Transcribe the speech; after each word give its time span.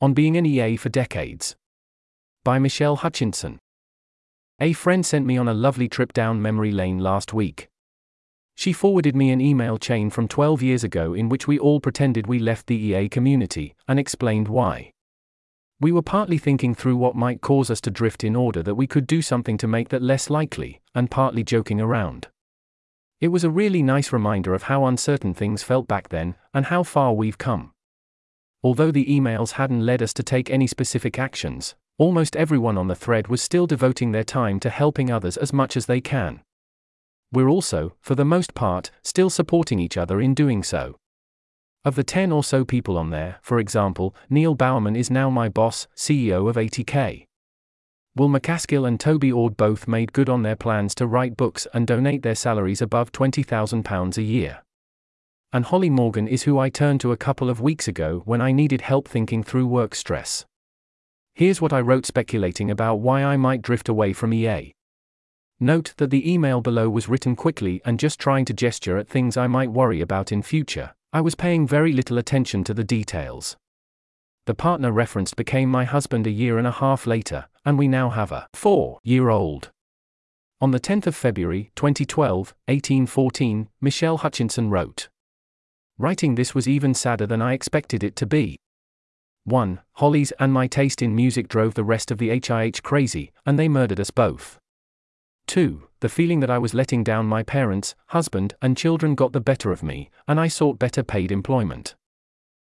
On 0.00 0.14
Being 0.14 0.36
an 0.36 0.46
EA 0.46 0.76
for 0.76 0.90
Decades. 0.90 1.56
By 2.44 2.60
Michelle 2.60 2.94
Hutchinson. 2.94 3.58
A 4.60 4.72
friend 4.72 5.04
sent 5.04 5.26
me 5.26 5.36
on 5.36 5.48
a 5.48 5.54
lovely 5.54 5.88
trip 5.88 6.12
down 6.12 6.40
memory 6.40 6.70
lane 6.70 7.00
last 7.00 7.34
week. 7.34 7.68
She 8.54 8.72
forwarded 8.72 9.16
me 9.16 9.32
an 9.32 9.40
email 9.40 9.76
chain 9.76 10.08
from 10.08 10.28
12 10.28 10.62
years 10.62 10.84
ago 10.84 11.14
in 11.14 11.28
which 11.28 11.48
we 11.48 11.58
all 11.58 11.80
pretended 11.80 12.28
we 12.28 12.38
left 12.38 12.68
the 12.68 12.76
EA 12.76 13.08
community, 13.08 13.74
and 13.88 13.98
explained 13.98 14.46
why. 14.46 14.92
We 15.80 15.90
were 15.90 16.00
partly 16.00 16.38
thinking 16.38 16.76
through 16.76 16.96
what 16.96 17.16
might 17.16 17.40
cause 17.40 17.68
us 17.68 17.80
to 17.80 17.90
drift 17.90 18.22
in 18.22 18.36
order 18.36 18.62
that 18.62 18.76
we 18.76 18.86
could 18.86 19.08
do 19.08 19.20
something 19.20 19.58
to 19.58 19.66
make 19.66 19.88
that 19.88 20.00
less 20.00 20.30
likely, 20.30 20.80
and 20.94 21.10
partly 21.10 21.42
joking 21.42 21.80
around. 21.80 22.28
It 23.20 23.28
was 23.28 23.42
a 23.42 23.50
really 23.50 23.82
nice 23.82 24.12
reminder 24.12 24.54
of 24.54 24.62
how 24.62 24.84
uncertain 24.84 25.34
things 25.34 25.64
felt 25.64 25.88
back 25.88 26.10
then, 26.10 26.36
and 26.54 26.66
how 26.66 26.84
far 26.84 27.14
we've 27.14 27.36
come. 27.36 27.72
Although 28.62 28.90
the 28.90 29.06
emails 29.06 29.52
hadn't 29.52 29.86
led 29.86 30.02
us 30.02 30.12
to 30.14 30.22
take 30.22 30.50
any 30.50 30.66
specific 30.66 31.18
actions, 31.18 31.74
almost 31.96 32.36
everyone 32.36 32.76
on 32.76 32.88
the 32.88 32.94
thread 32.96 33.28
was 33.28 33.40
still 33.40 33.66
devoting 33.66 34.12
their 34.12 34.24
time 34.24 34.58
to 34.60 34.70
helping 34.70 35.10
others 35.10 35.36
as 35.36 35.52
much 35.52 35.76
as 35.76 35.86
they 35.86 36.00
can. 36.00 36.40
We're 37.32 37.48
also, 37.48 37.94
for 38.00 38.14
the 38.14 38.24
most 38.24 38.54
part, 38.54 38.90
still 39.02 39.30
supporting 39.30 39.78
each 39.78 39.96
other 39.96 40.20
in 40.20 40.34
doing 40.34 40.62
so. 40.62 40.96
Of 41.84 41.94
the 41.94 42.02
10 42.02 42.32
or 42.32 42.42
so 42.42 42.64
people 42.64 42.98
on 42.98 43.10
there, 43.10 43.38
for 43.42 43.58
example, 43.58 44.14
Niel 44.28 44.54
Bowerman 44.54 44.96
is 44.96 45.10
now 45.10 45.30
my 45.30 45.48
boss, 45.48 45.86
CEO 45.94 46.48
of 46.48 46.56
80K. 46.56 47.26
Will 48.16 48.28
MacAskill 48.28 48.88
and 48.88 48.98
Toby 48.98 49.30
Ord 49.30 49.56
both 49.56 49.86
made 49.86 50.12
good 50.12 50.28
on 50.28 50.42
their 50.42 50.56
plans 50.56 50.94
to 50.96 51.06
write 51.06 51.36
books 51.36 51.68
and 51.72 51.86
donate 51.86 52.22
their 52.22 52.34
salaries 52.34 52.82
above 52.82 53.12
£20,000 53.12 54.16
a 54.16 54.22
year. 54.22 54.64
And 55.50 55.64
Holly 55.64 55.88
Morgan 55.88 56.28
is 56.28 56.42
who 56.42 56.58
I 56.58 56.68
turned 56.68 57.00
to 57.00 57.12
a 57.12 57.16
couple 57.16 57.48
of 57.48 57.60
weeks 57.60 57.88
ago 57.88 58.22
when 58.26 58.42
I 58.42 58.52
needed 58.52 58.82
help 58.82 59.08
thinking 59.08 59.42
through 59.42 59.66
work 59.66 59.94
stress. 59.94 60.44
Here's 61.34 61.60
what 61.60 61.72
I 61.72 61.80
wrote 61.80 62.04
speculating 62.04 62.70
about 62.70 62.96
why 62.96 63.24
I 63.24 63.38
might 63.38 63.62
drift 63.62 63.88
away 63.88 64.12
from 64.12 64.34
EA. 64.34 64.72
Note 65.58 65.94
that 65.96 66.10
the 66.10 66.30
email 66.30 66.60
below 66.60 66.90
was 66.90 67.08
written 67.08 67.34
quickly 67.34 67.80
and 67.86 67.98
just 67.98 68.20
trying 68.20 68.44
to 68.44 68.52
gesture 68.52 68.98
at 68.98 69.08
things 69.08 69.36
I 69.38 69.46
might 69.46 69.72
worry 69.72 70.02
about 70.02 70.32
in 70.32 70.42
future. 70.42 70.94
I 71.14 71.22
was 71.22 71.34
paying 71.34 71.66
very 71.66 71.92
little 71.92 72.18
attention 72.18 72.62
to 72.64 72.74
the 72.74 72.84
details. 72.84 73.56
The 74.44 74.54
partner 74.54 74.92
referenced 74.92 75.36
became 75.36 75.70
my 75.70 75.84
husband 75.84 76.26
a 76.26 76.30
year 76.30 76.58
and 76.58 76.66
a 76.66 76.72
half 76.72 77.06
later, 77.06 77.46
and 77.64 77.78
we 77.78 77.88
now 77.88 78.10
have 78.10 78.32
a 78.32 78.48
four 78.52 78.98
year 79.02 79.30
old. 79.30 79.70
On 80.60 80.72
the 80.72 80.80
10th 80.80 81.06
of 81.06 81.16
February, 81.16 81.70
2012, 81.74 82.54
1814, 82.66 83.68
Michelle 83.80 84.18
Hutchinson 84.18 84.68
wrote. 84.70 85.08
Writing 85.98 86.36
this 86.36 86.54
was 86.54 86.68
even 86.68 86.94
sadder 86.94 87.26
than 87.26 87.42
I 87.42 87.54
expected 87.54 88.04
it 88.04 88.14
to 88.16 88.26
be. 88.26 88.56
1. 89.44 89.80
Holly's 89.94 90.30
and 90.38 90.52
my 90.52 90.68
taste 90.68 91.02
in 91.02 91.16
music 91.16 91.48
drove 91.48 91.74
the 91.74 91.82
rest 91.82 92.12
of 92.12 92.18
the 92.18 92.28
HIH 92.28 92.82
crazy, 92.82 93.32
and 93.44 93.58
they 93.58 93.68
murdered 93.68 93.98
us 93.98 94.12
both. 94.12 94.58
2. 95.48 95.88
The 96.00 96.08
feeling 96.08 96.38
that 96.40 96.50
I 96.50 96.58
was 96.58 96.74
letting 96.74 97.02
down 97.02 97.26
my 97.26 97.42
parents, 97.42 97.96
husband, 98.08 98.54
and 98.62 98.76
children 98.76 99.16
got 99.16 99.32
the 99.32 99.40
better 99.40 99.72
of 99.72 99.82
me, 99.82 100.10
and 100.28 100.38
I 100.38 100.46
sought 100.46 100.78
better 100.78 101.02
paid 101.02 101.32
employment. 101.32 101.96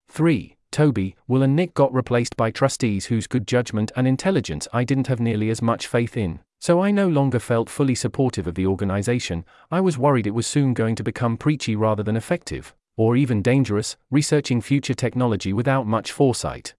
3. 0.08 0.56
Toby, 0.72 1.14
Will, 1.28 1.42
and 1.42 1.54
Nick 1.54 1.74
got 1.74 1.92
replaced 1.92 2.36
by 2.36 2.50
trustees 2.50 3.06
whose 3.06 3.26
good 3.28 3.46
judgment 3.46 3.92
and 3.94 4.08
intelligence 4.08 4.66
I 4.72 4.82
didn't 4.82 5.06
have 5.06 5.20
nearly 5.20 5.50
as 5.50 5.62
much 5.62 5.86
faith 5.86 6.16
in, 6.16 6.40
so 6.58 6.80
I 6.80 6.90
no 6.90 7.06
longer 7.06 7.38
felt 7.38 7.70
fully 7.70 7.94
supportive 7.94 8.46
of 8.46 8.54
the 8.54 8.66
organization. 8.66 9.44
I 9.70 9.80
was 9.80 9.98
worried 9.98 10.26
it 10.26 10.30
was 10.30 10.46
soon 10.46 10.72
going 10.72 10.96
to 10.96 11.04
become 11.04 11.36
preachy 11.36 11.76
rather 11.76 12.02
than 12.02 12.16
effective, 12.16 12.74
or 12.96 13.16
even 13.16 13.42
dangerous, 13.42 13.96
researching 14.10 14.60
future 14.60 14.94
technology 14.94 15.52
without 15.52 15.86
much 15.86 16.12
foresight. 16.12 16.74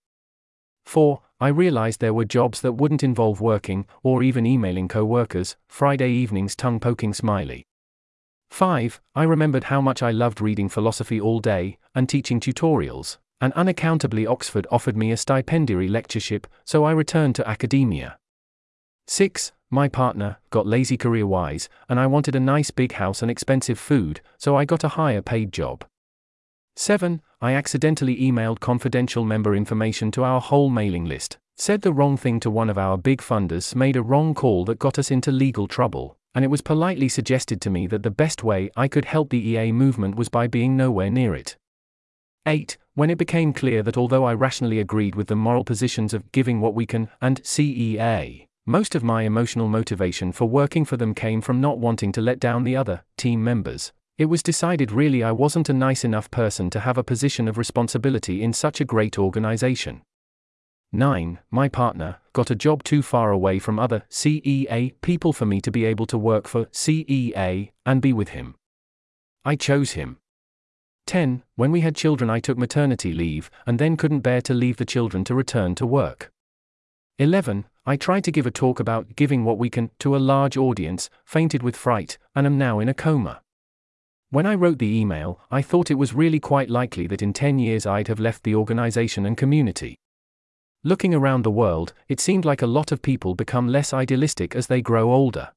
4. 0.85 1.21
I 1.39 1.47
realized 1.47 1.99
there 1.99 2.13
were 2.13 2.25
jobs 2.25 2.61
that 2.61 2.73
wouldn't 2.73 3.03
involve 3.03 3.41
working, 3.41 3.85
or 4.03 4.23
even 4.23 4.45
emailing 4.45 4.87
co 4.87 5.03
workers, 5.03 5.55
Friday 5.67 6.11
evenings 6.11 6.55
tongue 6.55 6.79
poking 6.79 7.13
smiley. 7.13 7.65
5. 8.51 9.01
I 9.15 9.23
remembered 9.23 9.65
how 9.65 9.81
much 9.81 10.03
I 10.03 10.11
loved 10.11 10.39
reading 10.39 10.69
philosophy 10.69 11.19
all 11.19 11.39
day, 11.39 11.77
and 11.95 12.07
teaching 12.07 12.39
tutorials, 12.39 13.17
and 13.41 13.51
unaccountably 13.53 14.27
Oxford 14.27 14.67
offered 14.71 14.95
me 14.95 15.11
a 15.11 15.17
stipendiary 15.17 15.87
lectureship, 15.87 16.47
so 16.63 16.83
I 16.83 16.91
returned 16.91 17.35
to 17.35 17.49
academia. 17.49 18.17
6. 19.07 19.51
My 19.69 19.87
partner 19.87 20.37
got 20.51 20.67
lazy 20.67 20.97
career 20.97 21.25
wise, 21.25 21.67
and 21.89 21.99
I 21.99 22.05
wanted 22.05 22.35
a 22.35 22.39
nice 22.39 22.69
big 22.69 22.93
house 22.93 23.21
and 23.21 23.31
expensive 23.31 23.79
food, 23.79 24.21
so 24.37 24.55
I 24.55 24.65
got 24.65 24.83
a 24.83 24.89
higher 24.89 25.21
paid 25.21 25.51
job. 25.51 25.83
7. 26.75 27.21
I 27.39 27.53
accidentally 27.53 28.17
emailed 28.17 28.59
confidential 28.59 29.23
member 29.23 29.55
information 29.55 30.09
to 30.11 30.23
our 30.23 30.41
whole 30.41 30.69
mailing 30.69 31.05
list, 31.05 31.37
said 31.55 31.81
the 31.81 31.93
wrong 31.93 32.17
thing 32.17 32.39
to 32.39 32.49
one 32.49 32.69
of 32.69 32.77
our 32.77 32.97
big 32.97 33.21
funders, 33.21 33.75
made 33.75 33.95
a 33.95 34.01
wrong 34.01 34.33
call 34.33 34.65
that 34.65 34.79
got 34.79 34.97
us 34.97 35.11
into 35.11 35.31
legal 35.31 35.67
trouble, 35.67 36.17
and 36.33 36.43
it 36.43 36.47
was 36.47 36.61
politely 36.61 37.07
suggested 37.07 37.61
to 37.61 37.69
me 37.69 37.85
that 37.87 38.01
the 38.01 38.09
best 38.09 38.43
way 38.43 38.71
I 38.75 38.87
could 38.87 39.05
help 39.05 39.29
the 39.29 39.49
EA 39.49 39.71
movement 39.71 40.15
was 40.15 40.29
by 40.29 40.47
being 40.47 40.75
nowhere 40.75 41.11
near 41.11 41.35
it. 41.35 41.57
8. 42.47 42.77
When 42.95 43.09
it 43.09 43.17
became 43.17 43.53
clear 43.53 43.83
that 43.83 43.97
although 43.97 44.25
I 44.25 44.33
rationally 44.33 44.79
agreed 44.79 45.15
with 45.15 45.27
the 45.27 45.35
moral 45.35 45.63
positions 45.63 46.13
of 46.13 46.31
giving 46.31 46.59
what 46.59 46.73
we 46.73 46.85
can 46.85 47.09
and 47.21 47.41
CEA, 47.43 48.47
most 48.65 48.95
of 48.95 49.03
my 49.03 49.23
emotional 49.23 49.67
motivation 49.67 50.31
for 50.31 50.45
working 50.45 50.85
for 50.85 50.97
them 50.97 51.13
came 51.13 51.41
from 51.41 51.61
not 51.61 51.77
wanting 51.77 52.11
to 52.13 52.21
let 52.21 52.39
down 52.39 52.63
the 52.63 52.75
other 52.75 53.03
team 53.17 53.43
members, 53.43 53.93
it 54.17 54.25
was 54.25 54.43
decided 54.43 54.91
really 54.91 55.23
I 55.23 55.31
wasn't 55.31 55.69
a 55.69 55.73
nice 55.73 56.03
enough 56.03 56.29
person 56.29 56.69
to 56.71 56.79
have 56.79 56.97
a 56.97 57.03
position 57.03 57.47
of 57.47 57.57
responsibility 57.57 58.43
in 58.43 58.53
such 58.53 58.79
a 58.79 58.85
great 58.85 59.17
organization. 59.17 60.03
9. 60.91 61.39
My 61.49 61.67
partner 61.67 62.17
got 62.33 62.51
a 62.51 62.55
job 62.55 62.83
too 62.83 63.01
far 63.01 63.31
away 63.31 63.57
from 63.57 63.79
other 63.79 64.03
CEA 64.11 64.93
people 65.01 65.33
for 65.33 65.45
me 65.45 65.59
to 65.61 65.71
be 65.71 65.85
able 65.85 66.05
to 66.05 66.17
work 66.17 66.47
for 66.47 66.65
CEA 66.65 67.71
and 67.85 68.01
be 68.01 68.13
with 68.13 68.29
him. 68.29 68.53
I 69.43 69.55
chose 69.55 69.93
him. 69.93 70.17
10. 71.07 71.43
When 71.55 71.71
we 71.71 71.81
had 71.81 71.95
children, 71.95 72.29
I 72.29 72.39
took 72.39 72.57
maternity 72.57 73.11
leave 73.11 73.49
and 73.65 73.79
then 73.79 73.97
couldn't 73.97 74.21
bear 74.21 74.41
to 74.41 74.53
leave 74.53 74.77
the 74.77 74.85
children 74.85 75.23
to 75.25 75.35
return 75.35 75.75
to 75.75 75.85
work. 75.85 76.31
11. 77.19 77.65
I 77.85 77.97
tried 77.97 78.23
to 78.23 78.31
give 78.31 78.45
a 78.45 78.51
talk 78.51 78.79
about 78.79 79.15
giving 79.15 79.43
what 79.43 79.57
we 79.57 79.69
can 79.69 79.91
to 79.99 80.15
a 80.15 80.17
large 80.17 80.55
audience, 80.55 81.09
fainted 81.25 81.61
with 81.61 81.75
fright, 81.75 82.17
and 82.35 82.45
am 82.45 82.57
now 82.57 82.79
in 82.79 82.87
a 82.87 82.93
coma. 82.93 83.42
When 84.33 84.47
I 84.47 84.55
wrote 84.55 84.79
the 84.79 84.99
email, 84.99 85.39
I 85.51 85.61
thought 85.61 85.91
it 85.91 85.99
was 85.99 86.15
really 86.15 86.39
quite 86.39 86.67
likely 86.67 87.05
that 87.05 87.21
in 87.21 87.33
10 87.33 87.59
years 87.59 87.85
I'd 87.85 88.07
have 88.07 88.19
left 88.19 88.41
the 88.41 88.55
organization 88.55 89.27
and 89.27 89.37
community. 89.37 89.99
Looking 90.83 91.13
around 91.13 91.43
the 91.43 91.51
world, 91.51 91.93
it 92.07 92.19
seemed 92.19 92.43
like 92.43 92.63
a 92.63 92.73
lot 92.79 92.91
of 92.91 93.03
people 93.03 93.35
become 93.35 93.67
less 93.67 93.93
idealistic 93.93 94.55
as 94.55 94.65
they 94.65 94.81
grow 94.81 95.13
older. 95.13 95.51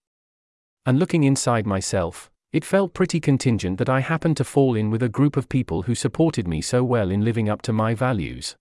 And 0.84 0.98
looking 0.98 1.24
inside 1.24 1.66
myself, 1.66 2.30
it 2.52 2.66
felt 2.66 2.92
pretty 2.92 3.18
contingent 3.18 3.78
that 3.78 3.88
I 3.88 4.00
happened 4.00 4.36
to 4.36 4.44
fall 4.44 4.74
in 4.74 4.90
with 4.90 5.02
a 5.02 5.08
group 5.08 5.38
of 5.38 5.48
people 5.48 5.84
who 5.84 5.94
supported 5.94 6.46
me 6.46 6.60
so 6.60 6.84
well 6.84 7.10
in 7.10 7.24
living 7.24 7.48
up 7.48 7.62
to 7.62 7.72
my 7.72 7.94
values. 7.94 8.56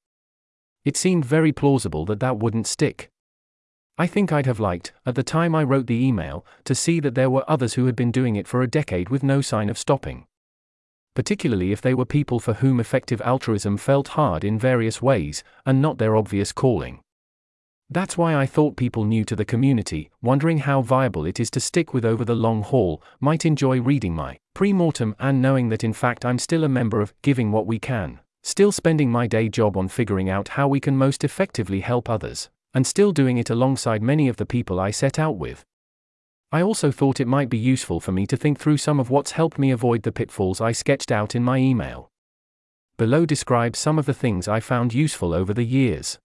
It 0.85 0.95
seemed 0.95 1.25
very 1.25 1.51
plausible 1.51 2.05
that 2.05 2.21
that 2.21 2.37
wouldn't 2.37 2.67
stick. 2.67 3.09
I 3.97 4.07
think 4.07 4.33
I'd 4.33 4.45
have 4.45 4.59
liked, 4.59 4.91
at 5.05 5.15
the 5.15 5.23
time 5.23 5.55
I 5.55 5.63
wrote 5.63 5.87
the 5.87 6.05
email, 6.05 6.45
to 6.65 6.75
see 6.75 6.99
that 6.99 7.15
there 7.15 7.29
were 7.29 7.49
others 7.49 7.75
who 7.75 7.85
had 7.85 7.95
been 7.95 8.11
doing 8.11 8.35
it 8.35 8.45
for 8.45 8.61
a 8.61 8.67
decade 8.67 9.07
with 9.07 9.23
no 9.23 9.39
sign 9.39 9.69
of 9.69 9.77
stopping. 9.77 10.25
Particularly 11.13 11.71
if 11.71 11.79
they 11.79 11.93
were 11.93 12.03
people 12.03 12.41
for 12.41 12.55
whom 12.55 12.81
effective 12.81 13.21
altruism 13.21 13.77
felt 13.77 14.09
hard 14.09 14.43
in 14.43 14.59
various 14.59 15.01
ways, 15.01 15.45
and 15.65 15.81
not 15.81 15.97
their 15.97 16.17
obvious 16.17 16.51
calling. 16.51 16.99
That's 17.89 18.17
why 18.17 18.35
I 18.35 18.45
thought 18.45 18.75
people 18.75 19.05
new 19.05 19.23
to 19.25 19.35
the 19.35 19.45
community, 19.45 20.09
wondering 20.21 20.57
how 20.57 20.81
viable 20.81 21.25
it 21.25 21.39
is 21.39 21.49
to 21.51 21.61
stick 21.61 21.93
with 21.93 22.03
over 22.03 22.25
the 22.25 22.35
long 22.35 22.63
haul, 22.63 23.01
might 23.21 23.45
enjoy 23.45 23.79
reading 23.79 24.13
my 24.13 24.39
pre 24.53 24.73
mortem 24.73 25.15
and 25.19 25.41
knowing 25.41 25.69
that 25.69 25.85
in 25.85 25.93
fact 25.93 26.25
I'm 26.25 26.39
still 26.39 26.65
a 26.65 26.69
member 26.69 26.99
of 26.99 27.13
Giving 27.21 27.49
What 27.53 27.65
We 27.65 27.79
Can, 27.79 28.19
still 28.43 28.73
spending 28.73 29.09
my 29.09 29.25
day 29.25 29.47
job 29.47 29.77
on 29.77 29.87
figuring 29.87 30.29
out 30.29 30.49
how 30.49 30.67
we 30.67 30.81
can 30.81 30.97
most 30.97 31.23
effectively 31.23 31.79
help 31.79 32.09
others 32.09 32.49
and 32.75 32.85
still 32.85 33.13
doing 33.13 33.37
it 33.39 33.49
alongside 33.49 34.03
many 34.03 34.27
of 34.27 34.35
the 34.35 34.45
people 34.45 34.79
I 34.79 34.91
set 34.91 35.17
out 35.17 35.37
with. 35.37 35.63
I 36.51 36.61
also 36.61 36.91
thought 36.91 37.19
it 37.19 37.27
might 37.27 37.49
be 37.49 37.57
useful 37.57 37.99
for 37.99 38.11
me 38.11 38.27
to 38.27 38.37
think 38.37 38.59
through 38.59 38.77
some 38.77 38.99
of 38.99 39.09
what's 39.09 39.31
helped 39.31 39.57
me 39.57 39.71
avoid 39.71 40.03
the 40.03 40.11
pitfalls 40.11 40.61
I 40.61 40.73
sketched 40.73 41.11
out 41.11 41.35
in 41.35 41.43
my 41.43 41.57
email. 41.57 42.11
Below 42.97 43.25
describes 43.25 43.79
some 43.79 43.97
of 43.97 44.05
the 44.05 44.13
things 44.13 44.47
I 44.47 44.59
found 44.59 44.93
useful 44.93 45.33
over 45.33 45.53
the 45.53 45.65
years. 45.65 46.19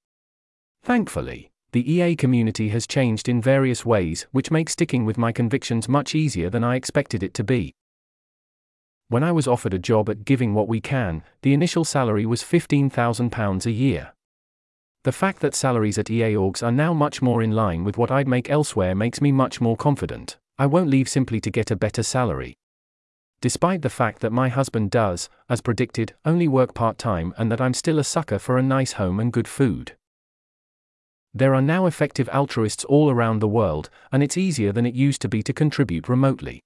Thankfully, 0.82 1.50
the 1.72 1.88
EA 1.92 2.16
community 2.16 2.70
has 2.70 2.86
changed 2.86 3.28
in 3.28 3.40
various 3.40 3.86
ways, 3.86 4.26
which 4.32 4.50
makes 4.50 4.72
sticking 4.72 5.04
with 5.04 5.16
my 5.16 5.30
convictions 5.30 5.88
much 5.88 6.16
easier 6.16 6.50
than 6.50 6.64
I 6.64 6.74
expected 6.74 7.22
it 7.22 7.32
to 7.34 7.44
be. 7.44 7.72
When 9.08 9.22
I 9.22 9.30
was 9.30 9.46
offered 9.46 9.74
a 9.74 9.78
job 9.78 10.08
at 10.08 10.24
Giving 10.24 10.54
What 10.54 10.68
We 10.68 10.80
Can, 10.80 11.22
the 11.42 11.54
initial 11.54 11.84
salary 11.84 12.26
was 12.26 12.42
£15,000 12.42 13.66
a 13.66 13.70
year. 13.70 14.12
The 15.02 15.12
fact 15.12 15.40
that 15.40 15.54
salaries 15.54 15.98
at 15.98 16.10
EA 16.10 16.34
orgs 16.34 16.62
are 16.62 16.70
now 16.70 16.92
much 16.92 17.22
more 17.22 17.42
in 17.42 17.52
line 17.52 17.84
with 17.84 17.96
what 17.96 18.10
I'd 18.10 18.28
make 18.28 18.50
elsewhere 18.50 18.94
makes 18.94 19.20
me 19.20 19.32
much 19.32 19.60
more 19.60 19.76
confident. 19.76 20.36
I 20.58 20.66
won't 20.66 20.90
leave 20.90 21.08
simply 21.08 21.40
to 21.40 21.50
get 21.50 21.70
a 21.70 21.76
better 21.76 22.02
salary. 22.02 22.56
despite 23.40 23.80
the 23.80 23.90
fact 23.90 24.20
that 24.20 24.32
my 24.32 24.48
husband 24.48 24.90
does, 24.90 25.28
as 25.48 25.62
predicted, 25.62 26.14
only 26.24 26.46
work 26.46 26.74
part 26.74 26.98
time 26.98 27.32
and 27.38 27.50
that 27.50 27.60
I'm 27.60 27.72
still 27.74 27.98
a 27.98 28.04
sucker 28.04 28.38
for 28.38 28.58
a 28.58 28.62
nice 28.62 28.92
home 28.92 29.18
and 29.18 29.32
good 29.32 29.48
food. 29.48 29.96
There 31.32 31.54
are 31.54 31.62
now 31.62 31.86
effective 31.86 32.28
altruists 32.32 32.84
all 32.84 33.10
around 33.10 33.38
the 33.38 33.48
world, 33.48 33.88
and 34.12 34.22
it's 34.22 34.36
easier 34.36 34.72
than 34.72 34.84
it 34.84 34.94
used 34.94 35.22
to 35.22 35.28
be 35.28 35.42
to 35.44 35.52
contribute 35.52 36.08
remotely. 36.08 36.60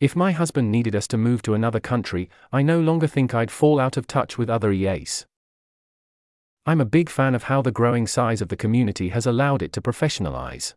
If 0.00 0.16
my 0.16 0.32
husband 0.32 0.72
needed 0.72 0.96
us 0.96 1.06
to 1.08 1.18
move 1.18 1.42
to 1.42 1.54
another 1.54 1.80
country, 1.80 2.30
I 2.52 2.62
no 2.62 2.80
longer 2.80 3.06
think 3.06 3.34
I'd 3.34 3.50
fall 3.50 3.78
out 3.78 3.96
of 3.96 4.06
touch 4.06 4.38
with 4.38 4.48
other 4.48 4.72
EAs. 4.72 5.26
I'm 6.64 6.80
a 6.80 6.84
big 6.84 7.10
fan 7.10 7.34
of 7.34 7.44
how 7.44 7.60
the 7.60 7.72
growing 7.72 8.06
size 8.06 8.40
of 8.40 8.46
the 8.46 8.56
community 8.56 9.08
has 9.08 9.26
allowed 9.26 9.62
it 9.62 9.72
to 9.72 9.82
professionalize. 9.82 10.74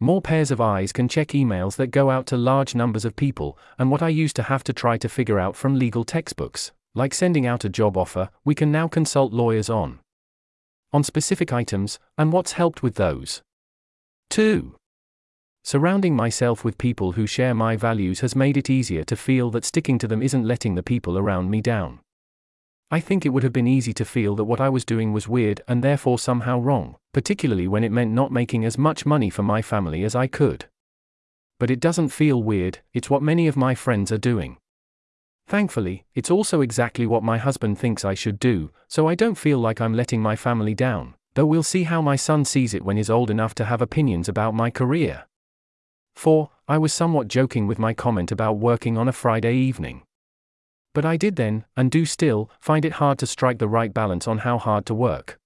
More 0.00 0.20
pairs 0.20 0.50
of 0.50 0.60
eyes 0.60 0.92
can 0.92 1.06
check 1.06 1.28
emails 1.28 1.76
that 1.76 1.92
go 1.92 2.10
out 2.10 2.26
to 2.26 2.36
large 2.36 2.74
numbers 2.74 3.04
of 3.04 3.14
people, 3.14 3.56
and 3.78 3.92
what 3.92 4.02
I 4.02 4.08
used 4.08 4.34
to 4.36 4.42
have 4.42 4.64
to 4.64 4.72
try 4.72 4.98
to 4.98 5.08
figure 5.08 5.38
out 5.38 5.54
from 5.54 5.78
legal 5.78 6.04
textbooks, 6.04 6.72
like 6.96 7.14
sending 7.14 7.46
out 7.46 7.64
a 7.64 7.68
job 7.68 7.96
offer, 7.96 8.28
we 8.44 8.56
can 8.56 8.72
now 8.72 8.88
consult 8.88 9.32
lawyers 9.32 9.70
on. 9.70 10.00
On 10.92 11.04
specific 11.04 11.52
items, 11.52 12.00
and 12.16 12.32
what's 12.32 12.52
helped 12.52 12.82
with 12.82 12.96
those. 12.96 13.40
2. 14.30 14.74
Surrounding 15.62 16.16
myself 16.16 16.64
with 16.64 16.76
people 16.76 17.12
who 17.12 17.26
share 17.26 17.54
my 17.54 17.76
values 17.76 18.18
has 18.18 18.34
made 18.34 18.56
it 18.56 18.68
easier 18.68 19.04
to 19.04 19.14
feel 19.14 19.48
that 19.50 19.64
sticking 19.64 19.98
to 19.98 20.08
them 20.08 20.22
isn't 20.22 20.46
letting 20.46 20.74
the 20.74 20.82
people 20.82 21.16
around 21.16 21.50
me 21.50 21.60
down. 21.60 22.00
I 22.90 23.00
think 23.00 23.26
it 23.26 23.30
would 23.30 23.42
have 23.42 23.52
been 23.52 23.66
easy 23.66 23.92
to 23.94 24.04
feel 24.04 24.34
that 24.36 24.44
what 24.44 24.62
I 24.62 24.70
was 24.70 24.86
doing 24.86 25.12
was 25.12 25.28
weird 25.28 25.60
and 25.68 25.84
therefore 25.84 26.18
somehow 26.18 26.58
wrong, 26.58 26.96
particularly 27.12 27.68
when 27.68 27.84
it 27.84 27.92
meant 27.92 28.12
not 28.12 28.32
making 28.32 28.64
as 28.64 28.78
much 28.78 29.04
money 29.04 29.28
for 29.28 29.42
my 29.42 29.60
family 29.60 30.04
as 30.04 30.14
I 30.14 30.26
could. 30.26 30.64
But 31.58 31.70
it 31.70 31.80
doesn't 31.80 32.08
feel 32.08 32.42
weird, 32.42 32.78
it's 32.94 33.10
what 33.10 33.20
many 33.20 33.46
of 33.46 33.58
my 33.58 33.74
friends 33.74 34.10
are 34.10 34.18
doing. 34.18 34.56
Thankfully, 35.46 36.06
it's 36.14 36.30
also 36.30 36.62
exactly 36.62 37.06
what 37.06 37.22
my 37.22 37.36
husband 37.36 37.78
thinks 37.78 38.06
I 38.06 38.14
should 38.14 38.40
do, 38.40 38.70
so 38.86 39.06
I 39.06 39.14
don't 39.14 39.34
feel 39.34 39.58
like 39.58 39.80
I'm 39.80 39.94
letting 39.94 40.22
my 40.22 40.36
family 40.36 40.74
down, 40.74 41.14
though 41.34 41.46
we'll 41.46 41.62
see 41.62 41.82
how 41.82 42.00
my 42.00 42.16
son 42.16 42.46
sees 42.46 42.72
it 42.72 42.84
when 42.84 42.96
he's 42.96 43.10
old 43.10 43.30
enough 43.30 43.54
to 43.56 43.66
have 43.66 43.82
opinions 43.82 44.30
about 44.30 44.54
my 44.54 44.70
career. 44.70 45.26
4. 46.16 46.50
I 46.66 46.78
was 46.78 46.92
somewhat 46.94 47.28
joking 47.28 47.66
with 47.66 47.78
my 47.78 47.92
comment 47.92 48.32
about 48.32 48.54
working 48.54 48.96
on 48.96 49.08
a 49.08 49.12
Friday 49.12 49.54
evening. 49.54 50.02
But 50.94 51.04
I 51.04 51.16
did 51.16 51.36
then, 51.36 51.64
and 51.76 51.90
do 51.90 52.04
still, 52.04 52.50
find 52.60 52.84
it 52.84 52.94
hard 52.94 53.18
to 53.18 53.26
strike 53.26 53.58
the 53.58 53.68
right 53.68 53.92
balance 53.92 54.26
on 54.26 54.38
how 54.38 54.58
hard 54.58 54.86
to 54.86 54.94
work. 54.94 55.38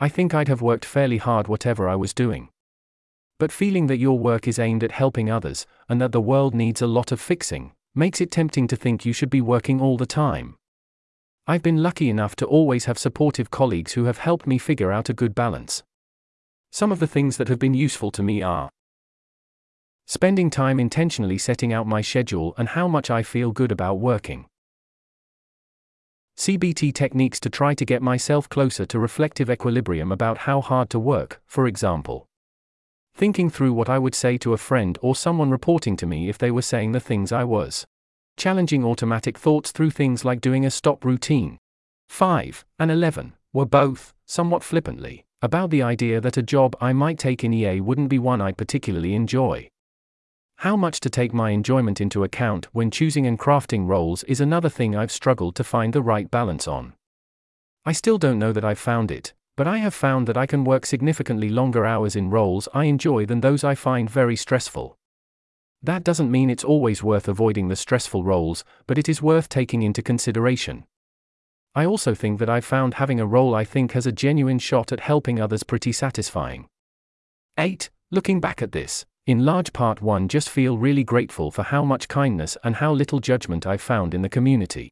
I 0.00 0.08
think 0.08 0.34
I'd 0.34 0.48
have 0.48 0.62
worked 0.62 0.84
fairly 0.84 1.18
hard 1.18 1.46
whatever 1.46 1.88
I 1.88 1.96
was 1.96 2.14
doing. 2.14 2.48
But 3.38 3.52
feeling 3.52 3.86
that 3.88 3.98
your 3.98 4.18
work 4.18 4.48
is 4.48 4.58
aimed 4.58 4.84
at 4.84 4.92
helping 4.92 5.30
others, 5.30 5.66
and 5.88 6.00
that 6.00 6.12
the 6.12 6.20
world 6.20 6.54
needs 6.54 6.80
a 6.80 6.86
lot 6.86 7.12
of 7.12 7.20
fixing, 7.20 7.72
makes 7.94 8.20
it 8.20 8.30
tempting 8.30 8.66
to 8.68 8.76
think 8.76 9.04
you 9.04 9.12
should 9.12 9.30
be 9.30 9.40
working 9.40 9.80
all 9.80 9.96
the 9.96 10.06
time. 10.06 10.56
I've 11.46 11.62
been 11.62 11.82
lucky 11.82 12.08
enough 12.08 12.36
to 12.36 12.46
always 12.46 12.84
have 12.84 12.98
supportive 12.98 13.50
colleagues 13.50 13.92
who 13.92 14.04
have 14.04 14.18
helped 14.18 14.46
me 14.46 14.58
figure 14.58 14.92
out 14.92 15.08
a 15.08 15.14
good 15.14 15.34
balance. 15.34 15.82
Some 16.70 16.92
of 16.92 17.00
the 17.00 17.06
things 17.06 17.36
that 17.36 17.48
have 17.48 17.58
been 17.58 17.74
useful 17.74 18.10
to 18.12 18.22
me 18.22 18.42
are 18.42 18.70
spending 20.06 20.50
time 20.50 20.78
intentionally 20.78 21.38
setting 21.38 21.72
out 21.72 21.86
my 21.86 22.00
schedule 22.00 22.54
and 22.56 22.70
how 22.70 22.86
much 22.86 23.10
I 23.10 23.22
feel 23.22 23.52
good 23.52 23.72
about 23.72 23.98
working. 23.98 24.46
CBT 26.42 26.92
techniques 26.92 27.38
to 27.38 27.48
try 27.48 27.72
to 27.72 27.84
get 27.84 28.02
myself 28.02 28.48
closer 28.48 28.84
to 28.86 28.98
reflective 28.98 29.48
equilibrium 29.48 30.10
about 30.10 30.38
how 30.38 30.60
hard 30.60 30.90
to 30.90 30.98
work, 30.98 31.40
for 31.46 31.68
example. 31.68 32.26
Thinking 33.14 33.48
through 33.48 33.72
what 33.74 33.88
I 33.88 34.00
would 34.00 34.16
say 34.16 34.38
to 34.38 34.52
a 34.52 34.56
friend 34.56 34.98
or 35.02 35.14
someone 35.14 35.52
reporting 35.52 35.96
to 35.98 36.04
me 36.04 36.28
if 36.28 36.38
they 36.38 36.50
were 36.50 36.60
saying 36.60 36.90
the 36.90 36.98
things 36.98 37.30
I 37.30 37.44
was. 37.44 37.86
Challenging 38.36 38.84
automatic 38.84 39.38
thoughts 39.38 39.70
through 39.70 39.90
things 39.90 40.24
like 40.24 40.40
doing 40.40 40.66
a 40.66 40.70
stop 40.72 41.04
routine. 41.04 41.58
5 42.08 42.64
and 42.76 42.90
11 42.90 43.34
were 43.52 43.64
both, 43.64 44.12
somewhat 44.26 44.64
flippantly, 44.64 45.24
about 45.42 45.70
the 45.70 45.84
idea 45.84 46.20
that 46.20 46.36
a 46.36 46.42
job 46.42 46.74
I 46.80 46.92
might 46.92 47.20
take 47.20 47.44
in 47.44 47.54
EA 47.54 47.80
wouldn't 47.80 48.08
be 48.08 48.18
one 48.18 48.40
I'd 48.40 48.58
particularly 48.58 49.14
enjoy. 49.14 49.68
How 50.62 50.76
much 50.76 51.00
to 51.00 51.10
take 51.10 51.34
my 51.34 51.50
enjoyment 51.50 52.00
into 52.00 52.22
account 52.22 52.68
when 52.70 52.92
choosing 52.92 53.26
and 53.26 53.36
crafting 53.36 53.88
roles 53.88 54.22
is 54.28 54.40
another 54.40 54.68
thing 54.68 54.94
I've 54.94 55.10
struggled 55.10 55.56
to 55.56 55.64
find 55.64 55.92
the 55.92 56.02
right 56.02 56.30
balance 56.30 56.68
on. 56.68 56.92
I 57.84 57.90
still 57.90 58.16
don't 58.16 58.38
know 58.38 58.52
that 58.52 58.64
I've 58.64 58.78
found 58.78 59.10
it, 59.10 59.32
but 59.56 59.66
I 59.66 59.78
have 59.78 59.92
found 59.92 60.28
that 60.28 60.36
I 60.36 60.46
can 60.46 60.62
work 60.62 60.86
significantly 60.86 61.48
longer 61.48 61.84
hours 61.84 62.14
in 62.14 62.30
roles 62.30 62.68
I 62.72 62.84
enjoy 62.84 63.26
than 63.26 63.40
those 63.40 63.64
I 63.64 63.74
find 63.74 64.08
very 64.08 64.36
stressful. 64.36 64.96
That 65.82 66.04
doesn't 66.04 66.30
mean 66.30 66.48
it's 66.48 66.62
always 66.62 67.02
worth 67.02 67.26
avoiding 67.26 67.66
the 67.66 67.74
stressful 67.74 68.22
roles, 68.22 68.64
but 68.86 68.98
it 68.98 69.08
is 69.08 69.20
worth 69.20 69.48
taking 69.48 69.82
into 69.82 70.00
consideration. 70.00 70.84
I 71.74 71.86
also 71.86 72.14
think 72.14 72.38
that 72.38 72.48
I've 72.48 72.64
found 72.64 72.94
having 72.94 73.18
a 73.18 73.26
role 73.26 73.56
I 73.56 73.64
think 73.64 73.94
has 73.94 74.06
a 74.06 74.12
genuine 74.12 74.60
shot 74.60 74.92
at 74.92 75.00
helping 75.00 75.40
others 75.40 75.64
pretty 75.64 75.90
satisfying. 75.90 76.68
8. 77.58 77.90
Looking 78.12 78.38
back 78.38 78.62
at 78.62 78.70
this, 78.70 79.06
in 79.26 79.44
large 79.44 79.72
part, 79.72 80.02
one 80.02 80.26
just 80.26 80.48
feel 80.48 80.76
really 80.76 81.04
grateful 81.04 81.50
for 81.50 81.62
how 81.62 81.84
much 81.84 82.08
kindness 82.08 82.56
and 82.64 82.76
how 82.76 82.92
little 82.92 83.20
judgment 83.20 83.66
I've 83.66 83.80
found 83.80 84.14
in 84.14 84.22
the 84.22 84.28
community. 84.28 84.90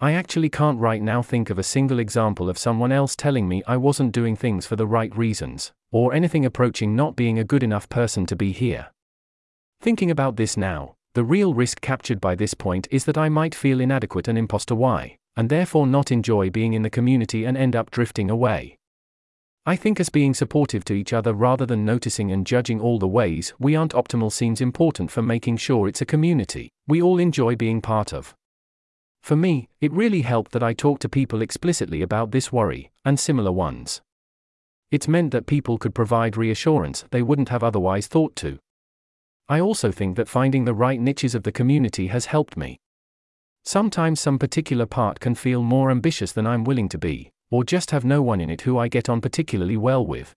I 0.00 0.12
actually 0.12 0.48
can't 0.48 0.80
right 0.80 1.02
now 1.02 1.22
think 1.22 1.50
of 1.50 1.58
a 1.58 1.62
single 1.62 1.98
example 1.98 2.48
of 2.48 2.58
someone 2.58 2.90
else 2.90 3.14
telling 3.14 3.46
me 3.46 3.62
I 3.66 3.76
wasn't 3.76 4.12
doing 4.12 4.34
things 4.34 4.66
for 4.66 4.76
the 4.76 4.86
right 4.86 5.14
reasons, 5.16 5.72
or 5.92 6.12
anything 6.14 6.44
approaching 6.44 6.96
not 6.96 7.16
being 7.16 7.38
a 7.38 7.44
good 7.44 7.62
enough 7.62 7.88
person 7.88 8.26
to 8.26 8.36
be 8.36 8.52
here. 8.52 8.88
Thinking 9.80 10.10
about 10.10 10.36
this 10.36 10.56
now, 10.56 10.94
the 11.14 11.24
real 11.24 11.54
risk 11.54 11.80
captured 11.80 12.20
by 12.20 12.34
this 12.34 12.54
point 12.54 12.88
is 12.90 13.04
that 13.04 13.18
I 13.18 13.28
might 13.28 13.54
feel 13.54 13.80
inadequate 13.80 14.26
and 14.26 14.36
imposter 14.36 14.74
why, 14.74 15.16
and 15.36 15.48
therefore 15.48 15.86
not 15.86 16.10
enjoy 16.10 16.50
being 16.50 16.72
in 16.72 16.82
the 16.82 16.90
community 16.90 17.44
and 17.44 17.56
end 17.56 17.76
up 17.76 17.90
drifting 17.90 18.30
away. 18.30 18.78
I 19.66 19.76
think 19.76 19.98
as 19.98 20.10
being 20.10 20.34
supportive 20.34 20.84
to 20.84 20.92
each 20.92 21.14
other 21.14 21.32
rather 21.32 21.64
than 21.64 21.86
noticing 21.86 22.30
and 22.30 22.46
judging 22.46 22.80
all 22.80 22.98
the 22.98 23.08
ways 23.08 23.54
we 23.58 23.74
aren't 23.74 23.94
optimal 23.94 24.30
seems 24.30 24.60
important 24.60 25.10
for 25.10 25.22
making 25.22 25.56
sure 25.56 25.88
it's 25.88 26.02
a 26.02 26.06
community 26.06 26.68
we 26.86 27.00
all 27.00 27.18
enjoy 27.18 27.56
being 27.56 27.80
part 27.80 28.12
of. 28.12 28.34
For 29.22 29.36
me, 29.36 29.70
it 29.80 29.90
really 29.90 30.20
helped 30.20 30.52
that 30.52 30.62
I 30.62 30.74
talked 30.74 31.00
to 31.00 31.08
people 31.08 31.40
explicitly 31.40 32.02
about 32.02 32.30
this 32.30 32.52
worry, 32.52 32.90
and 33.06 33.18
similar 33.18 33.52
ones. 33.52 34.02
It's 34.90 35.08
meant 35.08 35.30
that 35.30 35.46
people 35.46 35.78
could 35.78 35.94
provide 35.94 36.36
reassurance 36.36 37.06
they 37.10 37.22
wouldn't 37.22 37.48
have 37.48 37.64
otherwise 37.64 38.06
thought 38.06 38.36
to. 38.36 38.58
I 39.48 39.60
also 39.60 39.90
think 39.90 40.18
that 40.18 40.28
finding 40.28 40.66
the 40.66 40.74
right 40.74 41.00
niches 41.00 41.34
of 41.34 41.42
the 41.42 41.52
community 41.52 42.08
has 42.08 42.26
helped 42.26 42.58
me. 42.58 42.76
Sometimes 43.64 44.20
some 44.20 44.38
particular 44.38 44.84
part 44.84 45.20
can 45.20 45.34
feel 45.34 45.62
more 45.62 45.90
ambitious 45.90 46.32
than 46.32 46.46
I'm 46.46 46.64
willing 46.64 46.90
to 46.90 46.98
be, 46.98 47.30
or 47.50 47.64
just 47.64 47.90
have 47.90 48.04
no 48.04 48.22
one 48.22 48.40
in 48.40 48.50
it 48.50 48.62
who 48.62 48.78
I 48.78 48.88
get 48.88 49.08
on 49.08 49.20
particularly 49.20 49.76
well 49.76 50.04
with. 50.04 50.34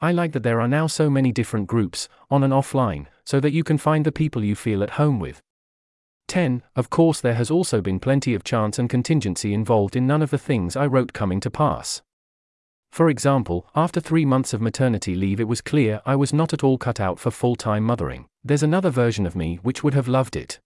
I 0.00 0.12
like 0.12 0.32
that 0.32 0.42
there 0.42 0.60
are 0.60 0.68
now 0.68 0.86
so 0.86 1.08
many 1.08 1.30
different 1.30 1.68
groups, 1.68 2.08
on 2.30 2.42
and 2.42 2.52
offline, 2.52 3.06
so 3.24 3.38
that 3.40 3.52
you 3.52 3.62
can 3.62 3.78
find 3.78 4.04
the 4.04 4.10
people 4.10 4.42
you 4.42 4.54
feel 4.54 4.82
at 4.82 4.90
home 4.90 5.20
with. 5.20 5.40
10. 6.28 6.62
Of 6.74 6.90
course, 6.90 7.20
there 7.20 7.34
has 7.34 7.50
also 7.50 7.80
been 7.80 8.00
plenty 8.00 8.34
of 8.34 8.42
chance 8.42 8.78
and 8.78 8.88
contingency 8.88 9.54
involved 9.54 9.94
in 9.94 10.06
none 10.06 10.22
of 10.22 10.30
the 10.30 10.38
things 10.38 10.76
I 10.76 10.86
wrote 10.86 11.12
coming 11.12 11.40
to 11.40 11.50
pass. 11.50 12.02
For 12.90 13.08
example, 13.08 13.66
after 13.74 14.00
three 14.00 14.24
months 14.24 14.52
of 14.52 14.60
maternity 14.60 15.14
leave, 15.14 15.40
it 15.40 15.48
was 15.48 15.60
clear 15.60 16.02
I 16.04 16.16
was 16.16 16.32
not 16.32 16.52
at 16.52 16.64
all 16.64 16.78
cut 16.78 17.00
out 17.00 17.18
for 17.18 17.30
full 17.30 17.56
time 17.56 17.84
mothering. 17.84 18.26
There's 18.44 18.62
another 18.62 18.90
version 18.90 19.24
of 19.24 19.36
me 19.36 19.60
which 19.62 19.84
would 19.84 19.94
have 19.94 20.08
loved 20.08 20.36
it. 20.36 20.58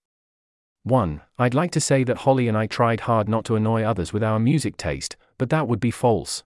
1. 0.83 1.21
I'd 1.37 1.53
like 1.53 1.71
to 1.71 1.81
say 1.81 2.03
that 2.03 2.19
Holly 2.19 2.47
and 2.47 2.57
I 2.57 2.65
tried 2.67 3.01
hard 3.01 3.29
not 3.29 3.45
to 3.45 3.55
annoy 3.55 3.83
others 3.83 4.13
with 4.13 4.23
our 4.23 4.39
music 4.39 4.77
taste, 4.77 5.15
but 5.37 5.49
that 5.49 5.67
would 5.67 5.79
be 5.79 5.91
false. 5.91 6.43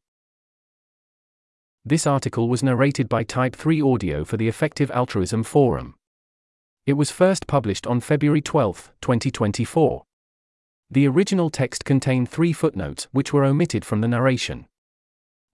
This 1.84 2.06
article 2.06 2.48
was 2.48 2.62
narrated 2.62 3.10
by 3.10 3.24
Type 3.24 3.56
3 3.56 3.82
Audio 3.82 4.24
for 4.24 4.38
the 4.38 4.48
Effective 4.48 4.92
Altruism 4.92 5.44
Forum. 5.44 5.96
It 6.86 6.94
was 6.94 7.12
first 7.12 7.48
published 7.48 7.88
on 7.88 8.00
February 8.00 8.42
12, 8.42 8.92
2024. 9.02 10.04
The 10.90 11.08
original 11.08 11.50
text 11.50 11.86
contained 11.86 12.30
three 12.30 12.54
footnotes 12.54 13.08
which 13.12 13.32
were 13.32 13.46
omitted 13.46 13.86
from 13.86 14.02
the 14.02 14.08
narration. 14.08 14.68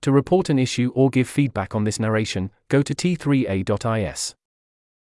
To 0.02 0.12
report 0.12 0.50
an 0.50 0.58
issue 0.58 0.92
or 0.96 1.10
give 1.10 1.28
feedback 1.28 1.76
on 1.76 1.84
this 1.84 2.00
narration, 2.00 2.52
go 2.70 2.82
to 2.82 2.96
t3a.is. 2.96 4.36